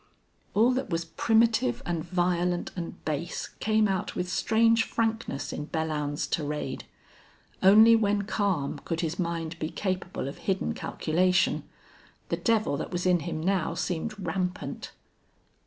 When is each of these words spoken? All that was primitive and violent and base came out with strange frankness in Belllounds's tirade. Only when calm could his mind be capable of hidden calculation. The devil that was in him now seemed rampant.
All 0.55 0.71
that 0.71 0.89
was 0.89 1.05
primitive 1.05 1.83
and 1.85 2.03
violent 2.03 2.71
and 2.75 3.05
base 3.05 3.49
came 3.59 3.87
out 3.87 4.15
with 4.15 4.27
strange 4.31 4.83
frankness 4.83 5.53
in 5.53 5.67
Belllounds's 5.67 6.25
tirade. 6.25 6.85
Only 7.61 7.95
when 7.95 8.23
calm 8.23 8.79
could 8.79 9.01
his 9.01 9.19
mind 9.19 9.59
be 9.59 9.69
capable 9.69 10.27
of 10.27 10.39
hidden 10.39 10.73
calculation. 10.73 11.65
The 12.29 12.37
devil 12.37 12.77
that 12.77 12.89
was 12.91 13.05
in 13.05 13.19
him 13.19 13.43
now 13.43 13.75
seemed 13.75 14.19
rampant. 14.19 14.91